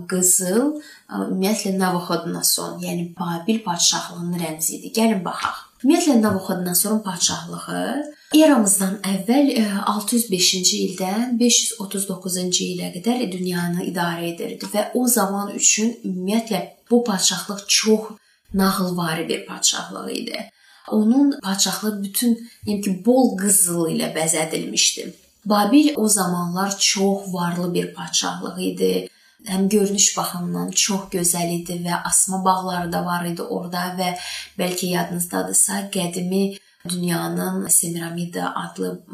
qızıl 0.08 0.76
ümumiyyətlə 1.10 1.72
Navuxodnoson, 1.78 2.78
yəni 2.82 3.08
Babil 3.18 3.58
padşahlığının 3.64 4.38
rəmzi 4.38 4.76
idi. 4.78 4.92
Gəlin 4.94 5.24
baxaq. 5.24 5.56
Ümumiyyətlə 5.82 6.20
Navuxodnosorun 6.22 7.00
padşahlığı 7.02 8.38
eramızdan 8.38 8.98
əvvəl 9.14 9.50
605-ci 9.88 10.82
ildən 10.86 11.38
539-cu 11.40 12.64
ilə 12.74 12.92
qədər 12.96 13.24
dünyanı 13.32 13.88
idarə 13.90 14.28
edirdi 14.32 14.70
və 14.74 14.90
o 14.94 15.06
zaman 15.08 15.54
üçün 15.56 15.96
ümumiyyətlə 16.04 16.62
bu 16.90 17.02
padşahlıq 17.04 17.66
çox 17.68 18.12
nağılvari 18.54 19.28
bir 19.28 19.46
padşahlıq 19.46 20.12
idi. 20.20 20.50
Onun 20.92 21.34
padşahlığı 21.42 22.02
bütün, 22.02 22.34
yəni 22.66 22.80
ki, 22.84 22.94
bol 23.06 23.36
qızıl 23.36 23.88
ilə 23.94 24.12
bəzədilmişdi. 24.16 25.12
Babil 25.44 25.94
o 25.96 26.08
zamanlar 26.08 26.78
çox 26.78 27.32
varlı 27.34 27.74
bir 27.74 27.94
padşahlıq 27.94 28.58
idi 28.70 29.08
həm 29.46 29.68
görünüş 29.68 30.16
baxımından 30.16 30.70
çox 30.70 31.08
gözəl 31.12 31.50
idi 31.60 31.78
və 31.84 32.00
asma 32.04 32.44
bağları 32.44 32.92
da 32.92 33.04
var 33.06 33.26
idi 33.26 33.42
orada 33.42 33.84
və 33.98 34.14
bəlkə 34.58 34.90
yadınızdadırsa, 34.94 35.88
qədimi 35.94 36.58
dünyanın 36.88 37.68
Semiramida 37.68 38.54
adlı 38.56 39.04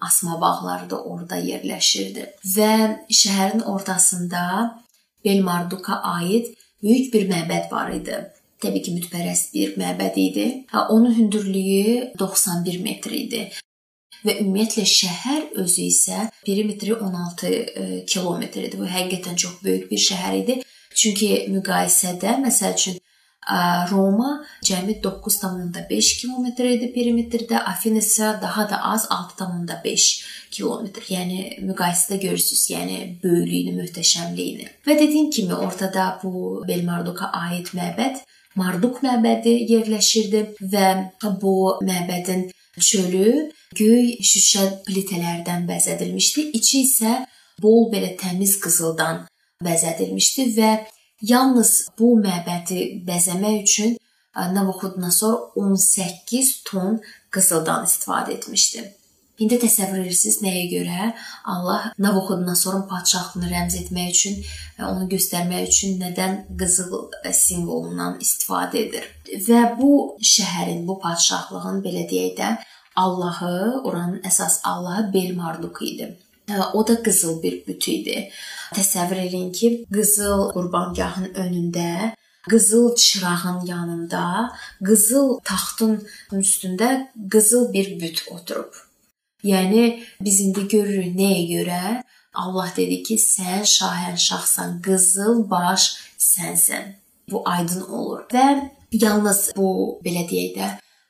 asma 0.00 0.40
bağları 0.40 0.90
da 0.90 1.02
orada 1.02 1.36
yerləşirdi. 1.36 2.28
Və 2.56 2.72
şəhərin 3.10 3.64
ortasında 3.64 4.44
Belmarduka 5.24 6.00
aid 6.18 6.46
böyük 6.82 7.14
bir 7.14 7.28
məbəd 7.30 7.70
var 7.72 7.90
idi. 7.90 8.16
Təbii 8.62 8.82
ki, 8.86 8.94
bütpərəst 9.00 9.52
bir 9.56 9.76
məbəd 9.80 10.18
idi. 10.22 10.46
Onun 10.94 11.14
hündürlüyü 11.18 12.12
91 12.18 12.80
metr 12.86 13.14
idi 13.18 13.44
və 14.22 14.38
ümumiyyətlə 14.42 14.84
şəhər 14.86 15.46
özü 15.62 15.86
isə 15.88 16.26
perimetri 16.46 16.94
16 16.94 17.48
e, 17.52 17.86
kilometrdir. 18.06 18.78
Bu 18.78 18.86
həqiqətən 18.90 19.38
çox 19.44 19.58
böyük 19.64 19.88
bir 19.90 20.02
şəhər 20.08 20.36
idi. 20.42 20.60
Çünki 20.94 21.30
müqayisədə 21.50 22.36
məsəl 22.44 22.76
üçün 22.76 23.00
Roma 23.90 24.44
cəmi 24.62 25.00
9.5 25.02 26.10
kilometr 26.20 26.68
idi 26.68 26.92
perimetrdə, 26.94 27.58
Afina 27.58 27.98
isə 27.98 28.36
daha 28.42 28.68
da 28.70 28.78
az 28.92 29.08
6.5 29.10 30.04
kilometr. 30.54 31.08
Yəni 31.10 31.64
müqayisədə 31.66 32.20
görürsüz, 32.22 32.68
yəni 32.70 33.00
böyüklüyünü, 33.24 33.74
möhtəşəmliyini. 33.80 34.68
Və 34.86 34.98
dediyim 35.00 35.32
kimi 35.34 35.58
ortada 35.58 36.20
bu 36.22 36.62
Belmarduka 36.68 37.32
aid 37.48 37.74
məbəd 37.74 38.22
Marduk 38.60 39.00
məbədi 39.04 39.54
yerləşirdi 39.70 40.42
və 40.72 40.88
bu 41.40 41.54
məbədin 41.88 42.48
çölü 42.88 43.48
göy 43.78 44.16
şüşə 44.30 44.64
plitələrdən 44.86 45.64
bəzədilmişdi. 45.70 46.50
İçi 46.58 46.82
isə 46.86 47.12
bol 47.62 47.88
belə 47.92 48.12
təmiz 48.20 48.58
qızıldan 48.60 49.24
bəzədilmişdi 49.64 50.48
və 50.58 50.70
yalnız 51.32 51.72
bu 51.98 52.14
məbədi 52.20 52.80
bəzəmək 53.08 53.58
üçün 53.62 53.98
Navuxudnosor 54.32 55.34
18 55.60 56.52
ton 56.64 57.00
qızıldan 57.30 57.84
istifadə 57.84 58.32
etmişdi. 58.32 58.84
İndi 59.42 59.56
təsəvvür 59.58 60.04
edirsiniz 60.04 60.36
nəyə 60.44 60.66
görə 60.70 61.06
Allah 61.50 61.86
Navuxudnosorun 62.04 62.84
padşahlığını 62.90 63.48
rəmz 63.50 63.76
etmək 63.80 64.10
üçün, 64.12 64.36
onu 64.88 65.08
göstərmək 65.10 65.70
üçün 65.70 65.96
nədən 66.02 66.36
qızıl 66.60 67.08
simvolundan 67.38 68.20
istifadə 68.22 68.78
edir. 68.84 69.08
Və 69.48 69.62
bu 69.78 69.92
şəhərin, 70.34 70.84
bu 70.86 70.98
padşahlığın 71.02 71.80
belə 71.86 72.04
deyək 72.12 72.36
də 72.38 72.50
Allahı, 73.02 73.80
oranın 73.82 74.20
əsas 74.30 74.60
Allahı 74.68 75.08
Belmarduk 75.14 75.82
idi. 75.90 76.12
O 76.74 76.86
da 76.86 77.02
qızıl 77.02 77.42
bir 77.42 77.58
büt 77.66 77.88
idi. 77.88 78.28
Təsəvvür 78.76 79.24
edin 79.26 79.50
ki, 79.58 79.72
qızıl 79.90 80.52
qurbangahın 80.54 81.32
önündə 81.46 82.12
qızıl 82.50 82.94
çırağın 82.94 83.66
yanında, 83.66 84.52
qızıl 84.86 85.38
taxtın 85.44 85.98
üstündə 86.32 87.08
qızıl 87.30 87.72
bir 87.72 88.00
büt 88.00 88.24
oturub. 88.30 88.91
Yəni 89.42 89.84
biz 90.20 90.40
indi 90.44 90.66
görürük 90.68 91.14
nəyə 91.18 91.42
görə? 91.50 91.82
Allah 92.42 92.68
dedi 92.76 93.02
ki, 93.06 93.18
sən 93.20 93.64
şahənşahsan, 93.68 94.78
qızıl 94.84 95.42
baş 95.50 95.88
sənsən. 96.18 96.94
Bu 97.30 97.42
aydın 97.48 97.82
olur. 97.98 98.22
Və 98.32 98.46
yalnız 98.92 99.50
bu 99.56 99.68
belə 100.04 100.24
deyək 100.30 100.54
də 100.58 100.68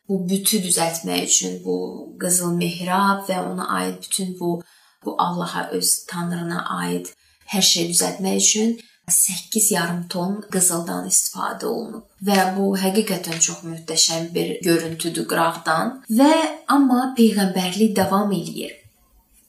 bu 0.09 0.19
bütü 0.29 0.63
düzəltmək 0.67 1.27
üçün 1.29 1.59
bu 1.65 1.77
qızıl 2.21 2.57
mehrab 2.59 3.29
və 3.29 3.39
ona 3.53 3.69
aid 3.79 4.01
bütün 4.03 4.39
bu 4.41 4.63
bu 5.05 5.17
Allaha 5.23 5.69
öz 5.71 5.91
tanrına 6.11 6.65
aid 6.83 7.09
hər 7.53 7.65
şey 7.73 7.89
düzəltmək 7.93 8.37
üçün 8.45 8.75
8 9.09 9.71
yarım 9.73 10.03
ton 10.09 10.37
qızıldan 10.53 11.09
istifadə 11.11 11.67
olunub 11.67 12.05
və 12.27 12.39
bu 12.57 12.69
həqiqətən 12.79 13.41
çox 13.47 13.65
möhtəşəm 13.67 14.29
bir 14.35 14.53
görüntüdür 14.63 15.27
qıraqdan 15.33 15.91
və 16.19 16.31
amma 16.77 17.09
peyğəmbərlik 17.19 17.97
davam 17.97 18.31
eləyir. 18.33 18.77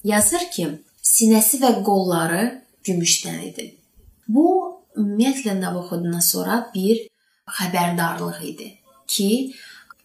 Yazır 0.04 0.50
ki, 0.56 0.68
sinəsi 1.14 1.62
və 1.62 1.72
qolları 1.86 2.44
gümüşdən 2.88 3.40
idi. 3.50 3.70
Bu 4.28 4.48
ümumiyyətlə 4.98 5.60
Nabukodonasora 5.62 6.60
bir 6.74 7.06
xəbərdarlıq 7.60 8.44
idi 8.50 8.70
ki, 9.08 9.32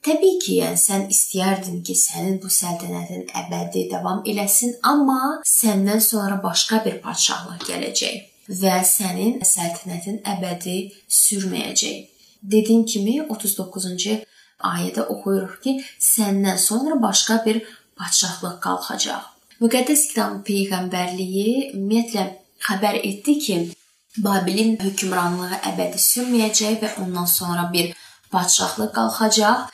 təbii 0.04 0.38
ki, 0.44 0.60
yəni 0.62 0.80
sən 0.84 1.08
istəyərdin 1.14 1.82
ki, 1.86 1.96
sənin 1.96 2.40
bu 2.42 2.52
səltənətin 2.52 3.30
əbədi 3.42 3.88
davam 3.92 4.20
eləsin, 4.28 4.76
amma 4.82 5.38
səndən 5.58 6.04
sonra 6.04 6.42
başqa 6.42 6.84
bir 6.84 7.00
padşahlıq 7.04 7.64
gələcək 7.70 8.27
və 8.48 8.80
sənin 8.84 9.40
səltənətin 9.44 10.22
əbədi 10.34 10.76
sürməyəcək. 11.20 11.98
Dediyim 12.42 12.84
kimi 12.86 13.18
39-cu 13.26 14.18
ayədə 14.72 15.04
oxuyuruq 15.12 15.58
ki, 15.62 15.74
səndən 16.00 16.58
sonra 16.58 17.00
başqa 17.02 17.42
bir 17.46 17.62
padşahlıq 17.98 18.60
qalxacaq. 18.64 19.24
Müqəddəs 19.62 20.04
kitabın 20.10 20.44
peyğəmbərliyi 20.46 21.74
ümumiyyətlə 21.74 22.24
xəbər 22.68 23.00
etdi 23.02 23.38
ki, 23.44 23.58
Babilin 24.18 24.78
hökmranlığı 24.82 25.58
əbədi 25.68 26.00
sürməyəcək 26.02 26.78
və 26.82 26.88
ondan 27.02 27.28
sonra 27.30 27.68
bir 27.72 27.92
padşahlıq 28.32 28.90
qalxacaq 28.96 29.68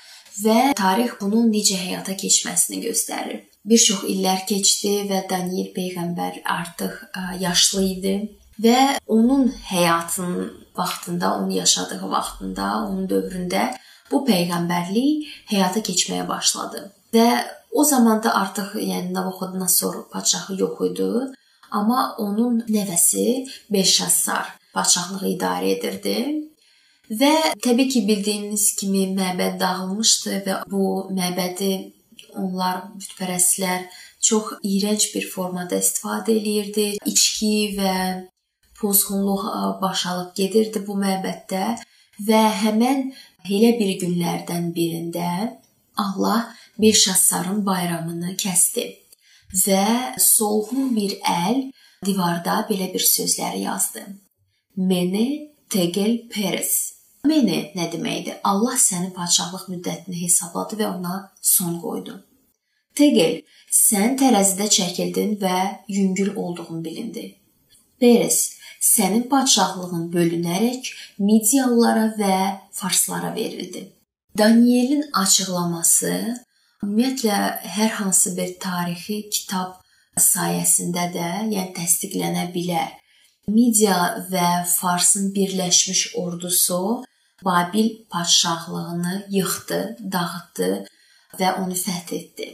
və 0.45 0.57
tarix 0.76 1.14
bunun 1.21 1.47
necə 1.52 1.78
həyata 1.81 2.16
keçməsini 2.19 2.83
göstərir. 2.85 3.45
Bir 3.64 3.81
çox 3.81 4.02
illər 4.12 4.43
keçdi 4.49 5.07
və 5.09 5.23
Daniel 5.31 5.71
peyğəmbər 5.76 6.43
artıq 6.59 6.99
yaşlı 7.40 7.85
idi 7.95 8.14
və 8.62 8.99
onun 9.06 9.49
həyatının 9.70 10.52
vaxtında, 10.76 11.34
onun 11.38 11.50
yaşadığı 11.50 12.11
vaxtında, 12.11 12.66
onun 12.88 13.08
dövründə 13.08 13.70
bu 14.11 14.25
peyğəmbərlik 14.28 15.30
həyata 15.50 15.82
keçməyə 15.84 16.28
başladı. 16.28 16.90
Və 17.14 17.28
o 17.73 17.84
zamanda 17.84 18.34
artıq 18.34 18.76
yəni 18.78 19.12
Navoxodnosor 19.14 20.08
padşahı 20.12 20.61
yox 20.61 20.80
idi, 20.90 21.11
amma 21.70 22.14
onun 22.18 22.61
nəvəsi 22.68 23.46
Belşassar 23.73 24.52
padşahlığı 24.75 25.30
idarə 25.34 25.70
edirdi. 25.76 26.16
Və 27.20 27.34
təbii 27.64 27.90
ki, 27.92 28.06
bildiyimiz 28.08 28.70
kimi 28.80 29.11
məbəd 29.18 29.58
dağılmışdı 29.61 30.38
və 30.46 30.61
bu 30.70 30.84
məbədi 31.12 31.73
onlar 32.40 32.87
bütpərəstlər 32.99 33.84
çox 34.25 34.54
iyrənc 34.64 35.11
bir 35.14 35.26
formada 35.34 35.78
istifadə 35.84 36.32
eləyirdi. 36.38 36.87
İçki 37.06 37.76
və 37.76 37.94
pozğunluq 38.81 39.45
baş 39.83 40.07
alıb 40.12 40.35
gedirdi 40.40 40.83
bu 40.87 40.97
məbəddə 40.99 41.64
və 42.28 42.43
həmin 42.62 43.12
elə 43.45 43.71
bir 43.78 43.95
günlərdən 44.02 44.73
birində 44.76 45.31
Allah 45.97 46.50
Belşassarın 46.78 47.62
bayramını 47.66 48.35
kəsdi 48.45 48.87
və 49.66 50.19
solğun 50.19 50.90
bir 50.97 51.19
əl 51.31 51.61
divarda 52.07 52.64
belə 52.71 52.90
bir 52.95 53.00
sözləri 53.00 53.62
yazdı. 53.62 54.02
Mene 54.76 55.54
Tegel 55.71 56.16
Peres. 56.31 56.75
Mene 57.25 57.71
nə 57.76 57.87
deməkdir? 57.93 58.40
Allah 58.45 58.76
sənin 58.78 59.14
padşahlıq 59.14 59.69
müddətini 59.73 60.25
hesabladı 60.25 60.81
və 60.83 60.88
ona 60.97 61.14
son 61.40 61.78
qoydu. 61.81 62.19
Tegel, 62.95 63.40
sən 63.71 64.19
tərəzidə 64.21 64.69
çəkildin 64.76 65.38
və 65.40 65.57
yüngül 65.88 66.35
olduğun 66.37 66.85
bilindi. 66.85 67.25
Peres, 67.99 68.53
sənin 68.85 69.29
padşahlığın 69.33 70.09
bölünərək 70.12 70.91
Midiyalılara 71.19 72.09
və 72.19 72.37
Farslara 72.73 73.35
verildi. 73.35 73.87
Danielin 74.38 75.07
açıqlaması 75.21 76.12
ümumiyyətlə 76.85 77.38
hər 77.76 77.97
hansı 78.00 78.35
bir 78.37 78.53
tarixi 78.61 79.23
kitab 79.31 79.80
sayəsində 80.21 81.08
də, 81.15 81.30
yəni 81.54 81.73
təsdiqlənə 81.78 82.50
bilər. 82.54 82.93
Midiya 83.49 84.26
və 84.32 84.49
Farsın 84.69 85.32
birləşmiş 85.35 86.15
ordusu 86.21 87.04
Babil 87.45 87.89
padşahlığını 88.11 89.26
yıxdı, 89.28 89.80
dağıtdı 90.13 90.69
və 91.39 91.49
onu 91.61 91.76
fəth 91.76 92.13
etdi. 92.17 92.47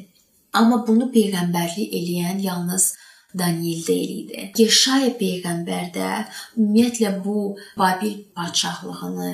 Amma 0.52 0.80
bunu 0.86 1.10
peyğəmbərlik 1.14 1.92
eləyən 1.98 2.40
yalnız 2.42 2.94
Daniel 3.38 3.86
deyil 3.86 4.12
idi. 4.24 4.50
Yeşaya 4.58 5.12
peyğəmbər 5.20 5.92
də 5.94 6.08
ümumiyyətlə 6.56 7.12
bu 7.24 7.56
Babil 7.78 8.16
padşahlığını 8.36 9.30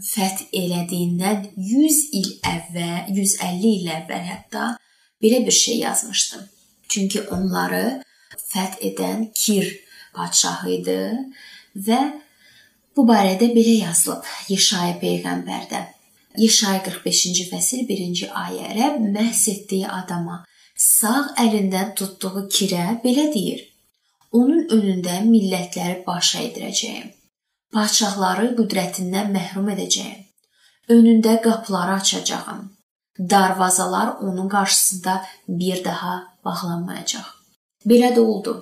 fəth 0.00 0.46
elədiyindən 0.56 1.48
100 1.56 1.98
il 2.18 2.28
əvvəl, 2.48 3.10
150 3.12 3.72
il 3.78 3.90
əvvəl 3.98 4.26
hətta 4.30 4.68
belə 5.22 5.46
bir 5.46 5.56
şey 5.58 5.78
yazmışdı. 5.78 6.42
Çünki 6.88 7.22
onları 7.22 8.02
fəth 8.52 8.78
edən 8.88 9.30
Kir 9.34 9.68
padşahı 10.14 10.70
idi 10.78 11.00
və 11.88 12.00
bu 12.96 13.06
barədə 13.08 13.50
belə 13.56 13.76
yazılıb 13.82 14.28
Yeşaya 14.48 14.96
peyğəmbərdə. 15.02 15.82
Yeşaya 16.38 16.80
45-ci 16.86 17.48
fəsil 17.50 17.84
1-ci 17.88 18.30
ayə 18.44 18.72
Rəbb 18.78 19.04
məhs 19.12 19.44
etdiyi 19.52 19.88
adama 19.88 20.44
sağ 20.82 21.18
əlindən 21.44 21.94
tutduğu 21.98 22.46
kirə 22.56 22.86
belə 23.04 23.28
deyir: 23.34 23.62
Onun 24.38 24.62
önündə 24.76 25.18
millətləri 25.28 26.02
baş 26.06 26.34
əydirəcəyəm. 26.42 27.08
Padşahları 27.76 28.48
qüdrətindən 28.58 29.32
məhrum 29.36 29.68
edəcəyəm. 29.74 30.20
Önündə 30.96 31.34
qapıları 31.44 31.94
açacağam. 32.00 32.62
Darvazalar 33.30 34.08
onun 34.26 34.48
qarşısında 34.48 35.14
bir 35.48 35.84
daha 35.84 36.12
bağlanmayacaq. 36.44 37.26
Belə 37.86 38.14
də 38.16 38.20
oldu. 38.20 38.54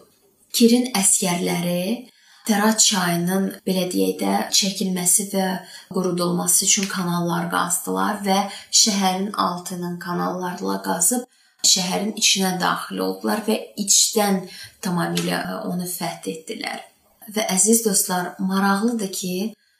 Kirin 0.52 0.90
əskərləri 1.00 2.10
Fərat 2.50 2.80
çayının 2.82 3.44
belə 3.66 3.84
deyək 3.92 4.14
də 4.18 4.36
çəkilməsi 4.58 5.26
və 5.30 5.46
qurudulması 5.94 6.64
üçün 6.66 6.88
kanallar 6.90 7.44
qazdılar 7.52 8.16
və 8.24 8.38
şəhərin 8.80 9.28
altının 9.44 9.98
kanallarla 10.02 10.80
qazıb 10.86 11.29
şəhərin 11.66 12.14
içinə 12.20 12.54
daxil 12.60 13.02
oldular 13.04 13.42
və 13.46 13.56
içdən 13.80 14.42
tamamilə 14.84 15.38
e, 15.38 15.56
onu 15.70 15.88
fəth 15.88 16.28
etdilər. 16.32 16.80
Və 17.34 17.46
əziz 17.54 17.84
dostlar, 17.86 18.34
maraqlıdır 18.38 19.12
ki, 19.14 19.34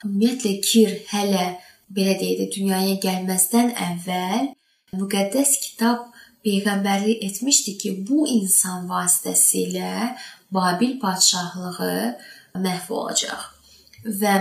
ümumiyyətlə 0.05 0.55
Kir 0.65 0.97
hələ 1.11 1.47
belə 1.91 2.17
deyək 2.21 2.41
də 2.41 2.49
dünyaya 2.57 2.97
gəlməzdən 3.03 3.73
əvvəl 3.89 4.51
müqəddəs 5.01 5.57
kitab 5.65 6.07
peyğəmbərlik 6.45 7.25
etmişdi 7.27 7.77
ki, 7.81 7.95
bu 8.09 8.27
insan 8.29 8.87
vasitəsilə 8.91 10.17
Babil 10.51 10.97
padşahlığı 10.99 12.17
məhv 12.59 12.89
olacaq. 12.91 13.43
Və 14.05 14.33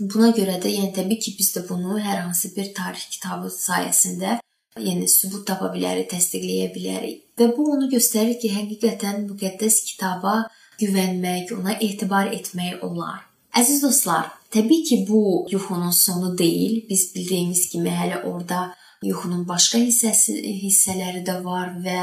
buna 0.00 0.30
görə 0.36 0.56
də, 0.62 0.70
yəni 0.72 0.94
təbii 0.96 1.18
ki, 1.24 1.34
biz 1.38 1.50
də 1.56 1.64
bunu 1.68 1.98
hər 2.00 2.22
hansı 2.22 2.54
bir 2.56 2.70
tarix 2.76 3.08
kitabı 3.16 3.50
sayəsində 3.52 4.38
yəni 4.84 5.08
sübut 5.10 5.46
tapa 5.48 5.70
bilərik, 5.74 6.08
təsdiqləyə 6.12 6.72
bilərik. 6.74 7.22
Və 7.38 7.50
bu 7.56 7.68
onu 7.74 7.90
göstərir 7.92 8.38
ki, 8.42 8.52
həqiqətən 8.56 9.24
müqəddəs 9.28 9.82
kitaba 9.90 10.34
güvənmək, 10.80 11.54
ona 11.58 11.78
etibar 11.78 12.32
etmək 12.34 12.82
olar. 12.86 13.24
Əziz 13.58 13.82
dostlar, 13.82 14.28
təbii 14.54 14.84
ki, 14.88 15.04
bu 15.08 15.22
yuxunun 15.50 15.94
sonu 15.94 16.34
deyil. 16.38 16.84
Biz 16.90 17.08
bildiyimiz 17.14 17.68
kimi 17.72 17.94
hələ 18.00 18.22
orada 18.28 18.68
yuxunun 19.02 19.44
başqa 19.48 19.78
hissəsi 19.78 20.34
hissələri 20.62 21.22
də 21.26 21.38
var 21.44 21.70
və 21.84 22.00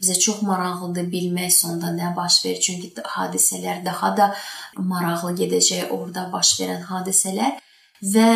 bizə 0.00 0.16
çox 0.24 0.42
maraqlıdır 0.46 1.06
bilmək 1.12 1.52
sonda 1.54 1.92
nə 1.94 2.10
baş 2.16 2.40
verir. 2.44 2.60
Çünki 2.66 2.92
hadisələr 3.16 3.84
daha 3.84 4.10
da 4.16 4.32
maraqlı 4.76 5.36
gedəcək 5.42 5.92
orada 5.94 6.26
baş 6.32 6.56
verən 6.60 6.82
hadisələr 6.90 7.60
və 8.14 8.28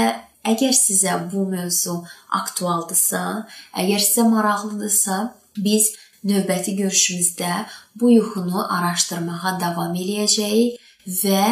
Əgər 0.47 0.75
sizə 0.79 1.17
bu 1.33 1.45
mövzu 1.51 2.01
aktualdırsa, 2.41 3.23
əgər 3.83 4.03
sizə 4.03 4.27
maraqlıdırsa, 4.31 5.17
biz 5.59 5.93
növbəti 6.27 6.77
görüşümüzdə 6.81 7.53
bu 8.01 8.11
yuxunu 8.15 8.67
araşdırmağa 8.79 9.57
davam 9.61 9.95
eləyəcəyik 9.95 10.83
və 11.23 11.43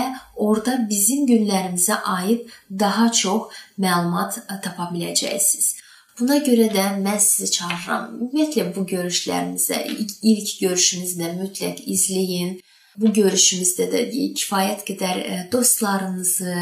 orada 0.47 0.77
bizim 0.91 1.27
günlərimizə 1.31 2.01
aid 2.19 2.51
daha 2.85 3.11
çox 3.13 3.55
məlumat 3.79 4.41
tapa 4.63 4.91
biləcəksiniz. 4.93 5.75
Buna 6.19 6.39
görə 6.47 6.69
də 6.71 6.85
mən 7.03 7.19
sizi 7.19 7.51
çağırıram. 7.57 8.11
Ümumiyyətlə 8.21 8.69
bu 8.77 8.85
görüşlərimizə, 8.93 9.81
ilk 10.31 10.53
görüşümüzdə 10.61 11.33
mütləq 11.41 11.83
izləyin. 11.95 12.61
Bu 12.97 13.11
görüşümüzdə 13.11 13.89
də 13.91 14.03
kifayət 14.39 14.85
qədər 14.87 15.23
e, 15.23 15.39
dostlarınızı, 15.53 16.55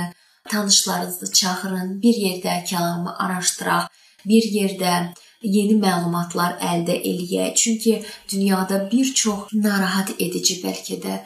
tanışlarınızı 0.51 1.33
çağırın, 1.33 2.03
bir 2.03 2.17
yerdə 2.25 2.65
kəlamı 2.71 3.17
araşdıraq, 3.25 3.89
bir 4.25 4.49
yerdə 4.59 4.95
yeni 5.43 5.77
məlumatlar 5.83 6.59
əldə 6.73 6.97
eləyək. 7.11 7.55
Çünki 7.55 8.05
dünyada 8.33 8.91
bir 8.91 9.15
çox 9.15 9.53
narahat 9.53 10.15
edici 10.19 10.61
bəlkə 10.65 10.99
də 11.03 11.19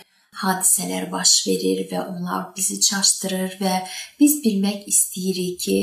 hadisələr 0.43 1.11
baş 1.13 1.37
verir 1.47 1.87
və 1.93 2.03
onlar 2.13 2.51
bizi 2.57 2.81
çaşdırır 2.89 3.57
və 3.61 3.77
biz 4.21 4.41
bilmək 4.45 4.85
istəyirik 4.93 5.61
ki, 5.61 5.79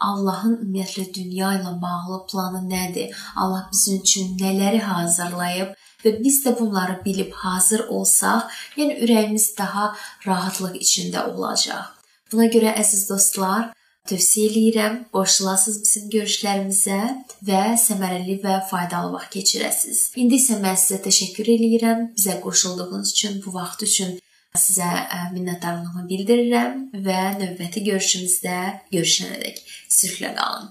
Allahın 0.00 0.60
ümumiyyətlə 0.62 1.04
dünya 1.14 1.50
ilə 1.58 1.72
bağlı 1.82 2.20
planı 2.30 2.62
nədir? 2.70 3.14
Allah 3.36 3.66
bizim 3.72 4.00
üçün 4.00 4.36
nələri 4.38 4.78
hazırlayıb 4.78 5.74
və 6.04 6.14
biz 6.22 6.40
də 6.46 6.54
bunları 6.60 7.00
bilib 7.04 7.32
hazır 7.42 7.88
olsaq, 7.98 8.46
yəni 8.78 9.00
ürəyimiz 9.04 9.50
daha 9.58 9.92
rahatlıq 10.26 10.78
içində 10.86 11.26
olacaq. 11.34 11.97
Buna 12.32 12.46
görə 12.52 12.74
əziz 12.76 13.06
dostlar, 13.08 13.70
tövsiyə 14.08 14.48
eləyirəm. 14.50 14.96
Qoşulasınız 15.16 15.78
bizim 15.84 16.08
görüşlərimizə 16.12 16.98
və 17.48 17.62
səmərəli 17.80 18.38
və 18.42 18.58
faydalı 18.68 19.14
vaxt 19.14 19.32
keçirəsiniz. 19.36 20.02
İndi 20.20 20.36
isə 20.40 20.58
mən 20.62 20.76
sizə 20.76 21.00
təşəkkür 21.08 21.48
eləyirəm 21.56 22.02
bizə 22.16 22.38
qoşulduğunuz 22.44 23.14
üçün, 23.14 23.40
bu 23.44 23.54
vaxt 23.56 23.84
üçün 23.88 24.18
sizə 24.58 24.88
minnətdarlığımı 25.34 26.04
bildirirəm 26.10 26.76
və 27.06 27.20
növbəti 27.40 27.84
görüşümüzdə 27.88 28.58
görüşənədək 28.92 29.64
sülhlə 30.00 30.34
qalın. 30.36 30.68